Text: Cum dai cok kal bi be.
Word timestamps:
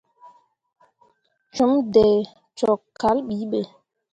Cum 1.55 1.71
dai 1.93 2.15
cok 2.59 2.81
kal 2.99 3.17
bi 3.27 3.37
be. 3.51 3.61